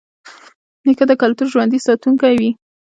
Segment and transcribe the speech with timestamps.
[0.85, 2.51] نیکه د کلتور ژوندي ساتونکی وي.